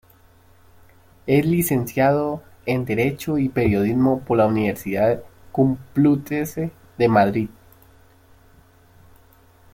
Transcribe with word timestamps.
Es 1.27 1.45
licenciado 1.45 2.41
en 2.65 2.85
derecho 2.85 3.37
y 3.37 3.49
periodismo 3.49 4.21
por 4.21 4.37
la 4.39 4.47
Universidad 4.47 5.21
Complutense 5.51 6.71
de 6.97 7.07
Madrid. 7.07 7.49